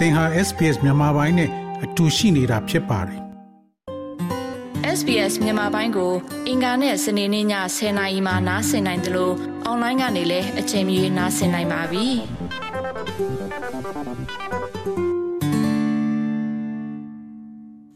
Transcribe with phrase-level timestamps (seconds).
[0.00, 1.50] သင်ဟာ SPS မြန်မာပိုင်းနဲ့
[1.84, 3.20] အတူရှိနေတာဖြစ်ပါတယ်
[4.98, 6.12] SBS မြန်မာပိုင်းကို
[6.48, 7.46] အင်ကာနဲ့စနေနေ့ည
[7.76, 9.34] 10:00နာရီမှနားဆင်နိုင်တယ်လို့
[9.64, 12.06] အွန်လိုင်းကနေလည်းအချိန်မီနားဆင်နိုင်ပါပြီ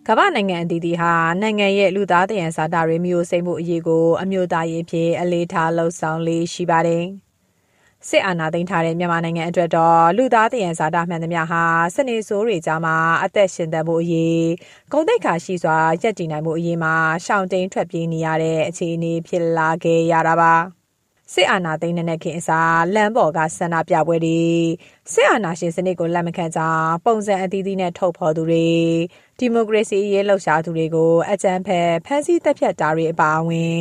[0.09, 1.13] ကမ္ဘာနိုင်ငံအသီးသီးဟာ
[1.43, 7.05] နိုင်ငံရဲ့လူသားတရံစာတာတွေမျိုးစိမ့်မှုအရေးကိုအမျိုးသားရေးဖြစ်အလေးထားလှုံ့ဆော်လေးရှိပါတယ်။
[8.09, 11.63] စစ်အာဏာသိမ်းထားတဲ့မြန်မာနိုင်ငံအတွက်တော့လူသားတရံဇာတာမှန်သမျှဟာ
[11.95, 14.45] စနေဆိုးတွေကြားမှာအသက်ရှင်သန်မှုအရေး
[14.93, 16.95] ဂုဏ်သိက္ခာရှိစွာရပ်တည်နိုင်မှုအရေးမှာ
[17.25, 20.55] ရှောင်တိန်ထွက်ပြေးနေရတဲ့အခြေအနေဖြစ်လာခဲ့ရတာပါ။
[21.35, 24.41] စစ်အာဏာသိမ်းတဲ့ခင်အစားလမ်းပေါ်ကဆန္ဒပြပွဲတွေ
[25.13, 28.69] စစ်အာဏာရှင်စနစ်ကိုလက်မခံကြောင်းပုံစံအသီးသီးနဲ့ထုတ်ဖော်သူတွေ
[29.39, 33.81] ဒီမိုကရေစီရေးလှုပ်ရှားသူတွေကိုအကြမ်းဖက်ဖမ်းဆီးတပ်ဖြတ်တာတွေအပါအဝင်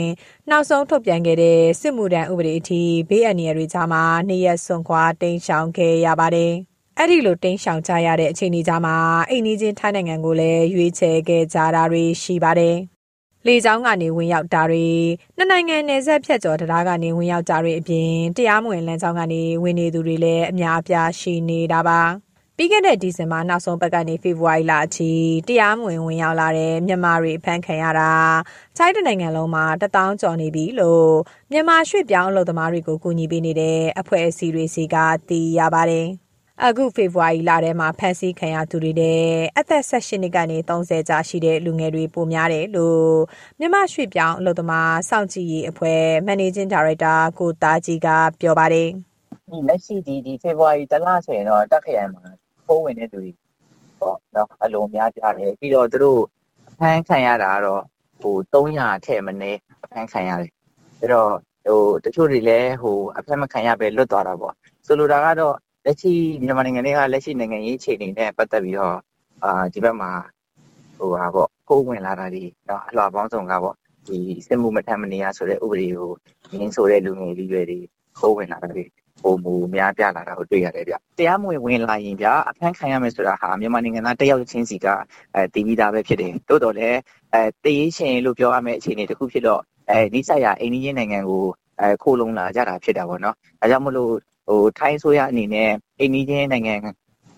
[0.50, 6.54] နောက်ဆုံးထုတ်ပြန်ခဲ့တဲ့စစ်မှုထမ်းဥပဒေအထိဘေးအန္တရာယ်တွေကြားမှာနေရဆွန်ခွာတိမ်းရှောင်ခဲ့ရပါတယ်။
[6.98, 8.96] အဲ့ဒီလိုတိမ်းရှောင်ကြရတဲ့အခြေအနေကြားမှာ
[9.30, 12.78] အိမ်နီးချင်းထိုင်းနိုင်ငံကိုလည်းရွေးချယ်ခဲ့ကြတာတွေရှိပါတယ်။
[13.48, 14.88] လေကြောင်းကနေဝင်ရောက်တာတွေ
[15.38, 22.02] နှစ်နိုင်ငံနယ်စပ်ဖြတ်ကျော်တရားကနေဝင်ရောက်ကြတွေအပြင်တရားမဝင်လမ်းကြောင်းကနေဝင်နေသူတွေလည်းအများအပြားရှိနေတာပါ
[22.58, 25.12] ပြီးခဲ့တဲ့ဒီဇင်ဘာနောက်ဆုံးပတ်ကနေဖေဖော်ဝါရီလအထိ
[25.48, 28.12] တရားမဝင်ဝင်ရောက်လာတဲ့မြန်မာတွေအဖမ်းခံရတာ
[28.78, 31.12] ချိုင်းတနိုင်ငံလုံးမှာတထောင်ကျော်နေပြီလို့
[31.52, 34.96] မြန်မာရွှေ့ပြောင်းအလုပ်သမားတွေကိုကူညီပေးနေတဲ့အဖွဲ့အစည်းတွေစီက
[35.30, 36.08] သိရပါတယ်။
[36.62, 39.22] အခုဖေဖော်ဝါရီလထဲမှာဖမ်းဆီးခံရသူတွေတဲ့
[39.58, 43.14] အသက်18နှစ်ကနေ30ကြားရှိတဲ့လူငယ်တွေပိုများတယ်လို့
[43.60, 48.08] မြမရွှေပြောင်းအလုပ်သမားစောင့်ကြည့်ရေးအဖွဲ့ Managing Director ကိုသားကြီးက
[48.42, 48.90] ပြောပါတယ်။
[49.52, 52.24] ဒီလက်ရှိဒီဒီဖေဖော်ဝါရီတလဆိုရင်တော့တက်ခရိုင်မှာ
[52.68, 53.32] ပိုးဝင်တဲ့သူတွေ
[54.00, 56.22] ပေါ့နော်အလုံးများကြတယ်ပြီးတော့သူတို့
[56.70, 57.82] အဖမ်းခံရတာကတော့
[58.22, 59.52] ဟို300ထဲမနေ
[59.84, 60.52] အဖမ်းခံရတယ်။
[61.00, 61.32] အဲ့တော့
[61.66, 64.54] ဟိုတချို့တွေလည်းဟိုအဖမ်းမခံရပဲလွတ်သွားတာပေါ့။
[64.88, 65.56] ဆိုလိုတာကတော့
[65.86, 66.14] လက်ရှိ
[66.44, 68.98] မြန်မာနိုင်ငံတွေကလက်ရှိနိုင်ငံရေးအခြေအနေနဲ့ပတ်သက်ပြီးတော့
[69.44, 70.12] အာဒီဘက်မှာ
[70.98, 73.76] ဟိုဟာပေါ့ကိုယ်ဝင်လာတာဒီနော်အလှပေါင်းစုံကပေါ့
[74.08, 74.18] ဒီ
[74.48, 76.10] စစ်မှုမထမ်းမနေရဆိုတဲ့ဥပဒေကို
[76.54, 77.62] ရင်းဆိုတဲ့လူငယ်လေးတွေ
[78.20, 78.84] ကိုယ်ဝင်လာတာဒီ
[79.24, 84.88] ပုံမူများပြလာတာကိုတွေ့ရတယ်ဗျတရားမဝင်ဝင်လာရင်ဗျအဖမ်းခံရမယ်ဆိုတာဟာမြန်မာနိုင်ငံသားတယောက်ချင်းစီက
[85.36, 87.00] အဲတည်ပြီးသားပဲဖြစ်တယ်တိုးတော်လည်း
[87.34, 91.44] အဲတည်ရှင်လို့ပြောရမယ့်အခြေအနေတစ်ခုဖြစ်တော့အဲနိစ္စရာအိန္ဒိယနိုင်ငံကို
[91.80, 94.12] အဲခိုးလုံလာကြတာဖြစ်တာပေါ့နော်ဒါကြောင့်မလို့
[94.48, 96.76] ဟိုထိုင်းဆိုရအနေနဲ့အိန္ဒိယနိုင်ငံ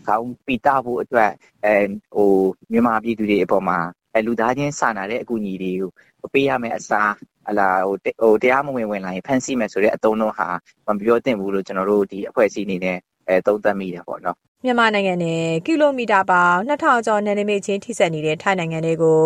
[0.08, 1.32] ကောင်းပီတာဖို့အတွက်
[1.66, 1.76] အဲ
[2.16, 2.32] ဟို
[2.72, 3.80] မြန်မာပြည်သူတွေအပေါ်မှာ
[4.14, 7.14] အဲလူသားချင်းစာနာတဲ့အကူအညီတွေကိုပေးရမယ်အစား
[7.50, 10.48] အလားဟိုဟိုတရားမဝင်ဝင်လာရင်ဖန်ဆီးမယ်ဆိုတဲ့အတုံးတော့ဟာ
[10.88, 14.38] မပြောသင့်ဘူးလို့ကျွန်တော်တို့ဒီအဖွဲ့အစည်းအနေနဲ့အဲသုံးသပ်မိတယ်ပေါ့နော်
[14.68, 19.26] မြန်မာနိုင်ငံနဲ့ကီလိုမီတာပေါင်း2000ကျော်နယ်နိမိတ်ချင်းထိစပ်နေတဲ့ထိုင်းနိုင်ငံတွေကို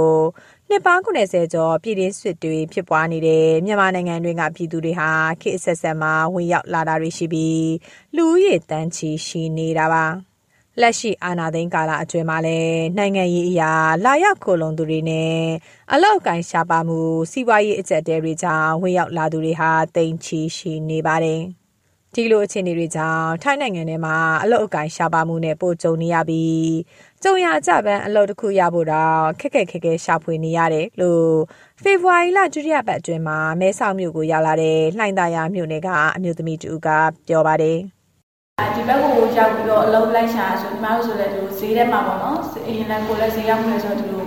[0.69, 5.09] နှစ်ပေါင်း90ကျော်ပြည်တွင်းစစ်တွေဖြစ်ပွားနေတဲ့မြန်မာနိုင်ငံတွင်းကပြည်သူတွေဟာ
[5.41, 7.69] ခေတ်အဆက်ဆက်မှာဝင်ရောက်လာတာတွေရှိပြီး
[8.15, 10.05] လူဦးရေတန်းချီရှိနေတာပါ
[10.81, 13.71] လက်ရှိအာဏာသိမ်းကာလအတွင်းမှာလည်းနိုင်ငံရေးအရာ
[14.05, 15.39] လာရောက်ခိုလုံသူတွေနဲ့
[15.93, 16.99] အလောက်ကိုင်းရှားပါမှု
[17.31, 21.43] စီးပွားရေးအကျပ်တဲတွေကြောင့်ဝင်ရောက်လာသူတွေဟာတိမ်ချီရှိနေပါတယ်။
[22.15, 26.73] ဒီလိုအခြေအနေတွေကြောင့်ထိုင်းနိုင်ငံထဲမှာအလုတ်အကင်ရှားပါမှုနဲ့ပိုကြုံနေရပြီး
[27.23, 31.29] ကြုံရကြပန်းအလုတ်တစ်ခုရဖို့တော့ခက်ခက်ခဲခဲရှာဖွေနေရတယ်လို့
[31.83, 36.87] ဖေဖော်ဝါရီလဒုတိယပတ်အတွင်းမှာမဲဆောက်မြို့ကိုရောက်လာတဲ့လှိုင်သာယာမြို့နယ်ကအမျိုးသမီးတူက
[37.27, 37.77] ပြောပါတယ်
[38.75, 42.37] ဒီဘက်ကိုရောက်ပြီးတော့အလုံးလိုက်ရှာဆိုဒီမှာလို့ဆိုလည်းဒီဈေးထဲမှာပေါ့နော်
[42.67, 44.25] အရင်လည်းကိုလည်းဈေးရောက်နေဆိုတော့ဒီလို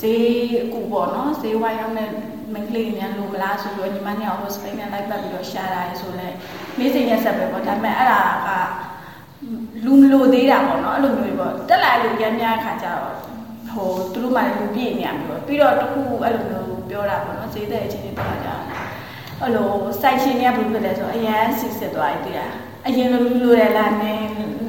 [0.00, 0.22] ဈေး
[0.64, 2.04] အကူပေါ့နော်ဈေးဝိုင်းရောက်နေ
[2.54, 6.28] မင်းကလေးများလိုမလားဆိုတော့ညီမနဲ့အောင်စပိန်နဲ့လိုက်ပတ်ပြီးတော့ရှာတာရဆိုလဲ
[6.78, 8.50] မေးစိန်ရက်ဆက်ပဲပေါ့ဒါပေမဲ့အဲ့ဒါက
[9.84, 13.14] လူမလိုသေးတာပေါ့နော်အဲ့လိုမျိုးပေါ့တက်လာလို့ရမ်းများခါကြတော့
[13.70, 18.48] ဟိုသူတို့မှလည်းလူပြည့်နေရမျိုးပြီးတော့တခုအဲ့လိုမျိုးပြောတာပေါ့နော်ဈေးတဲ့အချင်းချင်းပြောကြ
[19.40, 19.68] အဲ့လို
[20.00, 22.52] စိုက်ရှင်တွေကဘယ်လိုဖြစ်လဲဆိုအရန်စစ်စစ်သွားပြီတရား
[22.86, 24.14] အရင်လိုလူလိုတယ်လာနေ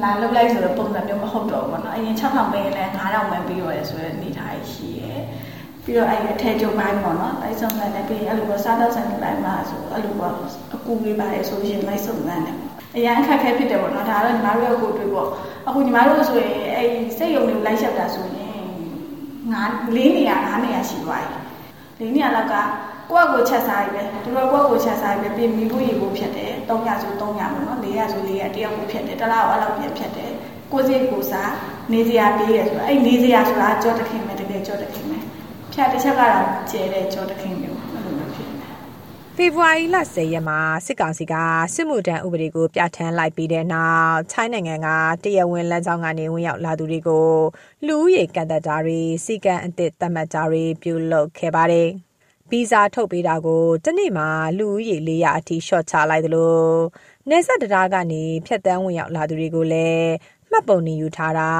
[0.02, 5.12] လာလုတ်လိုက်ဆိုတော့ပုံစံမျိုးမဟုတ်တော့ဘူးပေါ့နော်အရင်6000ပေးရင်လည်း9000ပဲပြီးရတယ်ဆိုတဲ့အနေထားရှိရဲ
[5.86, 10.32] ပြီးတော့အဲ့အထက်ကျုပ်ပိုင်းပေါ့နော်လိုက်ဆုံးတယ်လည်းပြီးအဲ့လိုပေါ့စားတော့ဆိုင်ပိုင်းမှာဆိုအဲ့လိုပေါ့
[10.74, 12.42] အကူလေးပါတယ်ဆိုရင်လိုက်ဆုံးတယ်
[12.96, 15.28] အရန်အခက်ခဲဖြစ်တယ်ပေါ့နော်ဒါတော့ညီမတို့ကိုတွေ့ပေါ့
[15.66, 18.56] အခုညီမတို့ဆိုရင်အဲ့စိတ်ယုံတွေကိုလိုက်လျှောက်တာဆိုရင်
[19.52, 19.62] ငါ
[19.96, 21.38] လေးနေရငါးနေရရှိသွားပြီ
[22.00, 22.54] လေးနေရလောက်က
[23.10, 30.30] ကိုယ့်ကိုချက်စားရပဲသူတို့ကိုယ့်ကိုချက်စားရပဲပြင်မိဖို့ရေဖို့ဖြစ်တယ်300ဆို300ပေါ့နော်400ဆို400တယောက်ကိုဖြစ်တယ်တစ်လားအဲ့လောက်ပြန်ဖြစ်တယ်
[30.72, 31.52] ကိုယ်စိတ်ကိုစား
[31.92, 35.18] နေစရာပေးရဆိုတော့အဲ့နေစရာဆိုတာကြောတခင်ပဲတကယ်ကြောတခင်ပဲ
[35.76, 38.56] ဖြတ်တစ်ချက်ကတော့ကျဲတဲ့ကြောတခင်မျိုးအဲ့လိုမျိုးဖြစ်နေ
[39.36, 41.34] ဖေဖော်ဝါရီလ10ရက်မှာစစ်ကောင်စီက
[41.74, 44.88] စစ်မှုထမ်းဥပဒေကိုပြဋ္ဌာန်းလိုက်ပြီးတဲ့နောက်ချိုင်းနိုင်ငံက
[45.24, 47.28] တရဝင်းလမ်းကြောင်းကနေဝင်ရောက်လာသူတွေကို
[47.86, 51.88] လူဦးရေကန့်သက်တာတွေစီကံအသစ်သတ်မှတ်တာတွေပြုလုပ်ခဲ့ပါတယ်။
[52.50, 54.28] ဗီဇာထုတ်ပေးတာကိုတနေ့မှာ
[54.58, 56.56] လူဦးရေ400အထိရှော့ချလိုက်သလို
[57.28, 60.10] နေဆက်တရားကနေဖြတ်တန်းဝင်ရောက်လာသူတွေကိုလည်း
[60.56, 61.50] မှမှတ်ပုံနေယူထားတာ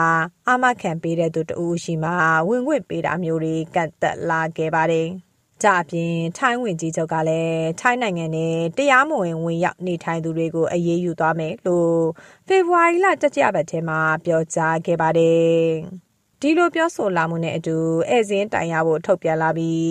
[0.48, 2.10] အာမခံပေးတဲ့သူတဦးရှိမှ
[2.48, 5.08] ဝင်ခွင့်ပေးတာမျိုးတွေကန့်သက်လာခဲ့ပါတယ်။
[5.62, 11.98] ကြအပြင်ထိုင်းဝင်ကြီးချုပ်ကလည်းထိုင်းနိုင်ငံနဲ့တရားမဝင်ဝင်ရောက်နေထိုင်သူတွေကိုအရေးယူသွားမယ်လို့
[12.46, 15.66] ဖေဖော်ဝါရီလတကြဘက်ထဲမှာပြောကြားခဲ့ပါတယ်။
[16.42, 17.76] ဒီလိုပြောဆိုလာမှုနဲ့အတူ
[18.10, 19.90] ဧည့်စင်းတိုင်ရဖို့ထုတ်ပြန်လာပြီး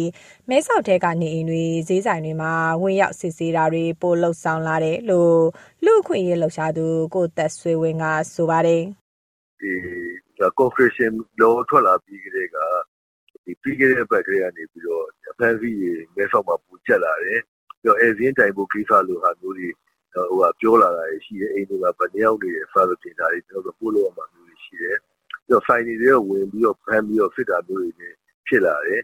[0.50, 5.40] မဲဆောက်ထဲကနေအိမ်တွေဈေးဆိုင်တွေမှာဝင်ရောက်စစ်ဆေးတာတွေပို့လှုပ်ဆောင်လာတယ်လို့
[5.86, 8.84] လူအခွင့်ရေးလှုပ်ရှားသူကိုသက်ဆွေဝင်းကဆိုပါတယ်
[9.60, 9.74] ဒီ
[10.60, 11.12] confession
[11.42, 12.58] လောထွက်လာပြီးကြတဲ့က
[13.46, 17.40] ဒီပြီးခဲ့တဲ့ဘက်ကလေးကနေပြီးတော့အဖမ်းဆီးရေမဲဆောက်မှာပူကျက်လာတယ်
[17.82, 19.70] ပြီးတော့အဲဇင်းတိုင်ဖို့ကိစ္စလိုဟာမျိုးတွေ
[20.14, 24.98] ဟိုကပြောလာတာရှိတယ်အိမ်တွေကဗနေရောက်နေတယ်ဖာလို့တင်တာတွေကျွန်တော်တို့ပို့လို့ရမှာမျိုးတွေရှိတယ်
[25.48, 28.10] ပြီးတော့ဆိုင်တွေရောဝင်ပြီးတော့ဖမ်းပြီးတော့စစ်တာမျိုးတွေ
[28.48, 29.04] ဖြစ်လာတယ်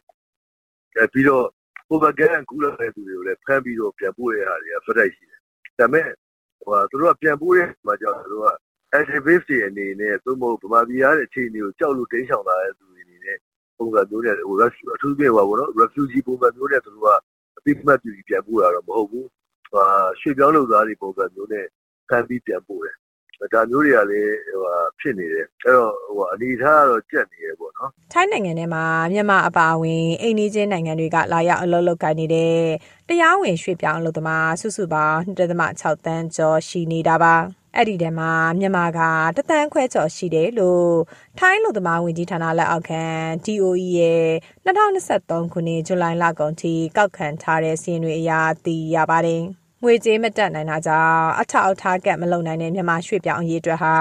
[0.98, 1.46] အဲပြီးတော့
[1.88, 5.40] propaganda ကူလာတဲ့သူတွေကိုလည်းဖမ်းပြီးတော့ပြန်ပို့ရတာတွေကဖက်တိုက်ရှိတယ်
[5.80, 6.08] ဒါပေမဲ့
[6.66, 8.50] ဟိုသူတို့ကပြန်ပို့တဲ့မှာကြောင့်သူတို့က
[8.98, 13.38] activist တွေအနေနဲ့သို့မဟုတ်ဗမာပြည်ရတဲ့အခြေအနေကိုကြောက်လို့တင်းချောင်လာတဲ့သူတွေအနေနဲ့
[13.78, 17.10] ပုံစံမျိုးနဲ့ဟို rescue အထူးပြပါဘောနော် refugee ပုံစံမျိုးနဲ့သူတို့က
[17.58, 19.28] အပိမှတ်ပြုပြန်ပို့တာတော့မဟုတ်ဘူး
[19.74, 19.86] ဟာ
[20.20, 21.66] ရွှေပြောင်းလုပ်သားတွေပုံစံမျိုးနဲ့
[22.10, 22.96] ဖမ်းပြီးပြန်ပို့တယ်
[23.54, 32.56] ဒါမျိုးတွေကလည်းဟိုဖြစ်နေတယ်အဲ့တော့ဟိုအနေထားကတော့ကြက်နေရပေါ့နော်ထိုင်းနိုင်ငံထဲမှာမြန်မာအပါအဝင်အိန္ဒိချင်းနိုင်ငံတွေကလာရောက်အလုပ်လုပ်ကိုင်နေတဲ့
[33.10, 37.36] တရားဝင်ရွှေ့ပြောင်းအလုပ်သမားစုစုပေါင်း1.6တန်းကျော်ရှိနေတာပါ
[37.76, 39.00] အဲ့ဒီထဲမှာမြန်မာက
[39.38, 40.94] တသန်းခွဲကျော်ရှိတယ်လို့
[41.40, 43.04] ထိုင်းလူသမားဝင်ကြီးဌာနလက်အောက်ခံ
[43.46, 44.28] DOE ရဲ့
[44.66, 48.32] 2023ခုနှစ်ဇူလိုင်လကုန်ထိကောက်ခံထားတဲ့စီးရင်တွေအရ
[48.66, 49.44] သိရပါတယ်။
[49.83, 53.95] ငွေကြေးမတက်နိုင်တာကြောင့်အထောက်အထားကတ်မလုံနိုင်တဲ့မြန်မာရွှေ့ပြောင်းအရေးအတွက်ဟာ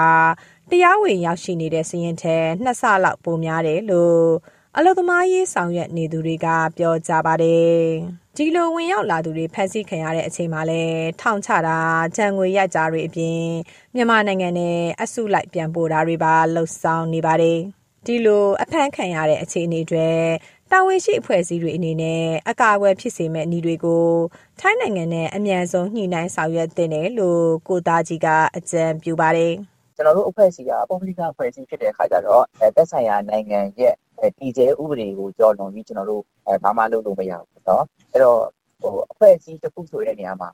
[0.69, 4.25] တရားဝင်ရောက်ရှိနေတဲ့စီးရင်ထဲနှစ်ဆလောက်ပိုများတယ်လို့
[4.77, 6.47] အလုသမားရေးဆောင်ရွက်နေသူတွေက
[6.77, 7.81] ပြောကြပါတယ်။
[8.37, 10.81] ဒီလိုဝင်ရောက်လာသူတွေဖမ်းဆီးခံရတဲ့အချိန်မှာလဲ
[11.21, 11.77] ထောင်ချတာ
[12.15, 13.41] ဂျန်ငွေရိုက်ကြတွေအပြင်
[13.95, 17.59] မြန်မာနိုင်ငံနဲ့အစုလိုက်ပြန်ပို့တာတွေပါလှုပ်ဆောင်နေပါတယ်။
[18.06, 20.08] ဒီလိုအဖမ်းခံရတဲ့အခြေအနေတွေ
[20.70, 24.04] တာဝန်ရှိအဖွဲ့အစည်းတွေအနေနဲ့အကာအကွယ်ဖြစ်စေမဲ့ဤတွေကို
[24.60, 28.26] ထိုင်းနိုင်ငံနဲ့အမြန်ဆုံးညှိနှိုင်းဆောင်ရွက်သင့်တယ်လို့ကိုသားကြီးက
[28.56, 29.52] အကြံပြုပါတယ်။
[29.96, 32.44] ကျွန်တော်တို့အဖွဲ့အစည်းကပုံမှန်ကအဖွဲ့အစည်းဖြစ်တဲ့အခါကျတော့
[32.76, 33.94] တက်ဆိုင်ရာနိုင်ငံရဲ့
[34.38, 36.22] တည်ကျဲဥပဒေကိုကြော်လွန်ပြီးကျွန်တော်တို့
[36.62, 37.82] ဘာမှလုပ်လို့မရဘူးเนาะ
[38.12, 38.38] အဲ့တော့
[38.80, 40.48] ဟိုအဖွဲ့အစည်းတစ်ခုဆိုတဲ့နေရာမှာ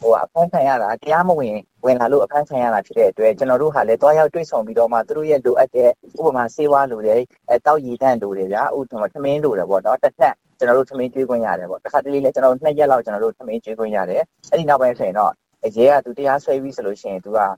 [0.00, 15.32] ဟိုအဖမ်းခံရတာတရားမဝင်ဝင်လာလို့အဖမ်းခံရတာဖြစ်တဲ့အတွက်ကျွန်တော်တို့ဟာလည်းတွားရောက်တွေ့ဆုံပြီးတော့မှသူတို့ရဲ့လိုအပ်တဲ့ဥပမာဆေးဝါးလိုတယ်အဲတောက်ရည်တန့်လိုတယ်ဗျာဥပမာသမင်းလိုတယ်ပေါ့နော်တစ်ထက်ကျွန်တော်တို့သမင်းကျွေးခွင့်ရတယ်ပေါ့တစ်ခါတလေလည်းကျွန်တော်တို့နှစ်ရက်လောက်ကျွန်တော်တို့သမင်းကျွေးခွင့်ရတယ်အဲ့ဒီနောက်ပိုင်းဆိုရင်တော့
[15.76, 17.48] ရဲကသူတရားဆွဲပြီးဆိုလို့ရှိရင်သူကအာ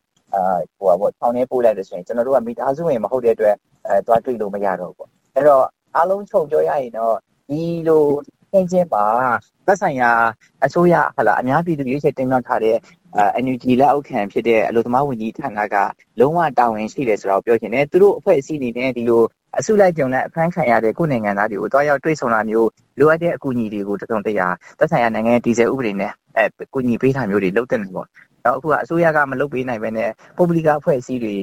[0.78, 3.54] ဟိုပါပေါ့ထောင်ထဲပို့လိုက်လို့ဆိုရင်ကျွန်တော်တို့ကမိသားစုဝင်မဟုတ်တဲ့အတွက်
[3.86, 5.64] အဲတွားတွေ့လို့မရတော့ဘူးပေါ့အဲ့တော့
[5.96, 7.14] အားလုံးချုပ်ပြောရရင်တော့
[7.48, 8.04] ဒီလို
[8.52, 9.04] သင်ချင်းပါ
[9.66, 10.10] သက်ဆိုင်ရာ
[10.64, 12.76] အစိုးရဟလာအများပြည်သူရွေးချယ်တင်ပြထားတဲ့
[13.16, 15.76] အဲ NUG လက်အောက်ခံဖြစ်တဲ့အလို့သမားဝန်ကြီးဌာနက
[16.20, 19.22] လုံးဝတာဝန်ရှိတယ်ဆိုတော့ပြောချင်တယ်သူတို့အဖွဲ့အစည်းအနေနဲ့ဒီလို
[19.58, 22.68] အစုလိုက်ကြုံနဲ့အဖမ်းခံရတဲ့ကိုယ်နိုင်ငံသားတွေကိုတွားရောက်တွေ့ဆုံတာမျိုး
[22.98, 24.46] လိုအပ်တဲ့အကူအညီတွေကိုတစုံတရာ
[24.78, 26.44] သက်ဆိုင်ရာနိုင်ငံရဲ့ဒီဇယ်ဥပဒေနဲ့အဲ
[26.74, 28.06] ကူညီပေးတာမျိုးတွေလုပ်တဲ့နေပေါ့။
[28.44, 31.34] တော့အခုကအစိုးရကမလုပ်ပေးနိုင်ဘဲနဲ့ပုဂ္ဂလိကအဖွဲ့အစည်းတွေ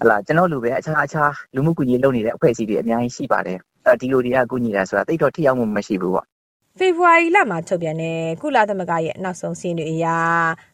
[0.00, 6.26] ဟလာကျွန်တော်လိုပဲအခြားအခြားလူမှုကူညီလုပ်နေတဲ့အဖွဲ့အစည်းတွေအများကြီးရှိပါတယ်။အဲဒီလိုတွေကကူညီတာဆိုတာတိတ်တော့ထိရောက်မှုမရှိဘူးပေါ့
[6.78, 10.06] ဖေဖော်ဝါရီလမှာထုတ်ပြန်တဲ့ကုလသမဂ္ဂရဲ့နောက်ဆုံးစီးရင်တွေအရ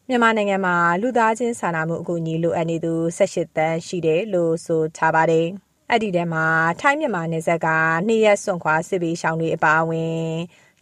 [0.07, 5.47] မြန်မာနိုင်ငံမှာလူသားချင်းစာနာမှုအကူအညီလိုအပ်နေသူ18တန်းရှိတယ်လို့ဆိုထားပါတယ်။
[5.91, 6.45] အဲ့ဒီထဲမှာ
[6.81, 7.67] ထိုင်းမြန်မာနယ်စပ်က
[8.07, 10.27] နှစ်ရက်စွန့်ခွာစစ်ပေးရှောင်တွေအပါအဝင်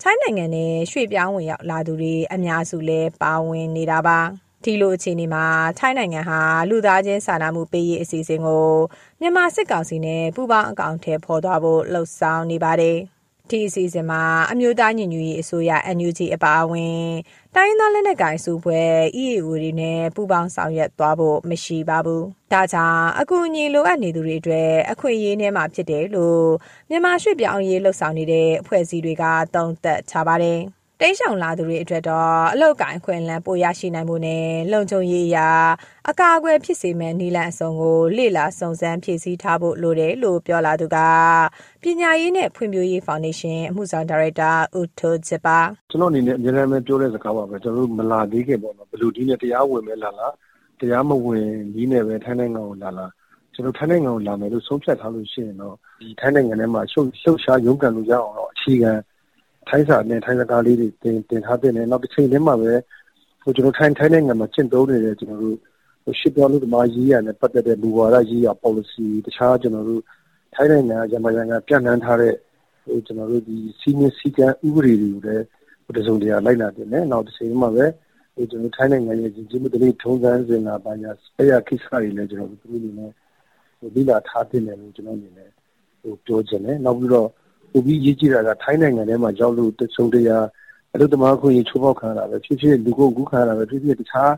[0.01, 4.19] ထိုင်းနိုင်ငံနဲ့ရွှေ့ပြောင်းဝင်ရောက်လာသူတွေအများစုလဲပါဝင်နေတာပါ။
[4.63, 5.45] ဒီလိုအခြေအနေမှာ
[5.79, 8.69] ထိုင်းနိုင်ငံဟာလူသားချင်းစာနာမှုပေးရေးအစီအစဉ်ကို
[9.19, 12.99] မြန်မာစစ်ကောင်စီနဲ့ပူးပေါင်းအကောင့်ထဲပေါ်သွားဖို့လှုံ့ဆော်နေပါတယ်။
[13.49, 14.21] ဒီအစီအစဉ်မှာ
[14.51, 16.97] အမျိုးသားညီညွတ်ရေးအစိုးရ NUG အပါအဝင်
[17.55, 18.91] တိုင်းသားလက်နက်ကိုင်စုဖွဲ့
[19.23, 22.23] EAO တွေနဲ့ပူးပေါင်းဆောင်ရွက်သွားဖို့မရှိပါဘူး။
[22.53, 26.45] ဒါကြောင့်အကူအညီလိုအပ်နေသူတွေအတွက်အခွင့်အရေးနဲ့မှဖြစ်တယ်လို့
[26.89, 29.23] မြန်မာရွှေ့ပြောင်းရေးလှုပ်ဆောင်နေတဲ့အဖွဲ့အစည်းတွေက
[29.55, 30.61] သုံးသပ်ထားပါတယ်။
[31.01, 35.49] တိတ်ဆောင်လာသူတွေအတွက်တော့အလောက်ကိုင်းခွင့်လန်းပိုရရှိနိုင်မှုနဲ့လုံခြုံရေးအရာ
[36.09, 40.97] အကာအကွယ်ဖြစ်စေမဲ့နီလန်အစုံကိုလေ့လာစုံစမ်းဖြည့်ဆည်းထားဖို့လိုတယ်လို့ပြောလာသူက
[41.81, 45.59] ပညာရေးနဲ့ဖွံ့ဖြိုးရေးဖောင်ဒေးရှင်းအမှုဆောင်ဒါရိုက်တာဦးထိုးချပါ
[45.91, 50.33] ကျွန်တော်အနေနဲ့အများအားပြောတဲ့စကားပါပဲကျွန်တော်တို့မလာသေးခင်ပေါ့နော်ဘယ်လိုဒီနဲ့တရားဝင်မဲ့လာလား
[50.79, 53.11] တရားမဝင်ဒီနဲ့ပဲထိုင်းနိုင်ငံကိုလာလား
[53.53, 58.91] ကျွန်တော်ထိုင်းနိုင်ငံကိုလာမယ်လို့ဆုံးဖြတ်ထားလို့ရှိရင်တော့ဒီထိုင်းနိုင်ငံထဲမှာရှုပ်ရှုပ်ရှားရုန်းကန်လို့ရအောင်တော့အခြေခံ
[59.69, 62.73] ထိုင်းစာနဲ့ထိုင်းစကားလေးတွေတင်တင်ထားတဲ့နဲ့နောက်တစ်ချိန်တည်းမှာပဲ
[63.43, 65.57] ဟိုကျွန်တော်ထိုင်းထိုင်းနိုင်ငံမှာကျင့်သုံးနေတဲ့ကျွန်တော်တို့
[66.03, 70.01] ဟိုရှစ်ပြောလို့ဒီမှာရေးရနဲ့ပတ်သက်တဲ့မူဝါဒရေးရ policy တခြားကျွန်တော်တို့
[70.55, 72.33] ထိုင်းနိုင်ငံရမရန်ကပြန့်နှံ့ထားတဲ့
[72.85, 75.45] ဟိုကျွန်တော်တို့ဒီစီမင်းစည်းကမ်းဥပဒေတွေကိုလည်း
[75.83, 77.85] ဟိုတစုံတရာလိုက်လာတယ်နဲ့နောက်တစ်ချိန်မှာပဲ
[78.35, 83.11] ဟိုကျွန်တော်ထိုင်းနိုင်ငံရဲ့ကြီးကြီးမှုတလေးထုံးစံစင်လာပါညာဆရာကိစ္စတွေလည်းကျွန်တော်တို့သူတို့နေနဲ့
[83.95, 85.49] လိလာထားတင်တယ်လို့ကျွန်တော်အနေနဲ့
[86.01, 87.29] ဟိုပြောချင်တယ်နောက်ပြီးတော့
[87.75, 90.45] ပိုပြီးရေးကြည့်တာက ထိုင်းနိုင်ငံထဲမှာရောက်လို့တဆုံတရား
[90.93, 94.33] အလုသမားခွင့်ချိုးဖောက်ခံရတာပဲဖြစ်ဖြစ် လူကုန်ကူးခံရတာပဲဖြစ်ဖြစ် တခြား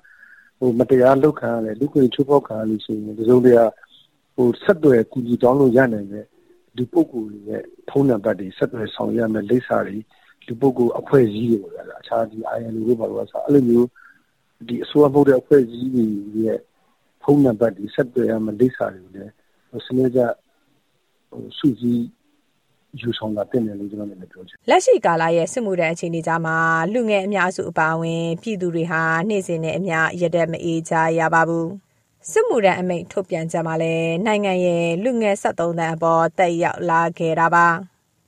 [0.60, 3.64] ဟိုမတရားလုပ်ခံရတယ် လူခွင့်ချိုးဖောက်ခံရလို့ရှိရင် တစုံတရာ
[4.36, 6.26] ဟိုဆက်သွယ်ကူညီတောင်းလို့ရနိုင်တဲ့
[6.78, 9.98] ဒီပုဂ္ဂိုလ်တွေရဲ့ ဖုန်းနံပါတ်တွေ ဆက်သွယ်ဆောင်ရမယ်လိပ်စာတွေ
[10.48, 13.90] လူပုဂ္ဂိုလ်အဖွဲ့အစည်းတွေပေါ့ဗျာအခြားဒီ INU တွေပါလို့ဆိုအဲ့လိုမျိုး
[14.68, 16.06] ဒီအစိုးရမဟုတ်တဲ့ အဖွဲ့အစည်းတွေ
[16.46, 16.60] ရဲ့
[17.24, 19.34] ဖုန်းနံပါတ်တွေ ဆက်သွယ်ရမယ်လိပ်စာတွေကိုလည်း
[19.86, 20.20] စနစ်ကြ
[21.30, 22.06] ဟိုစုစည်း
[23.00, 26.58] ယူဆောင်တာတင်တယ်လို့ကျွန်တော်လည်းပြောချင်လက်ရှိကာလရဲ့စစ်မှုထမ်းအခြေအနေကြားမှာ
[26.94, 31.70] လူငယ်အများစုအပါအဝင်ပြည်သူတွေဟာနေ့စဉ်နဲ့အမျှရတဲ့မအေးကြရပါဘူး
[32.32, 37.68] စစ်မှုထမ်းအမိန့်ထုတ်ပြန်ကြမှာလဲနိုင်ငံရဲ့လူငယ်73တန်းအပေါ်တက်ရောက်လာခဲ့တာပါ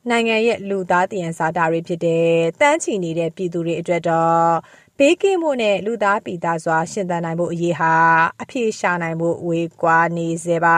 [0.09, 2.27] နိုင်ငံရဲ့လူသားတည်ရင်စားတာတွေဖြစ်တဲ့
[2.59, 4.49] တန်းချီနေတဲ့ပြည်သူတွေအတွက်တော့
[4.97, 7.93] ဘေးကင်းမှုနဲ့လူသားပြည်သားစွာရှင်သန်နိုင်မှုအရေးဟာ
[8.41, 10.77] အပြေရှာနိုင်မှုဝေးကွာနေစေပါ